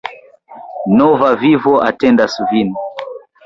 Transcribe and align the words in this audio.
Nova 1.01 1.29
vivo 1.45 1.77
atendas 1.91 2.41
vin! 2.55 2.77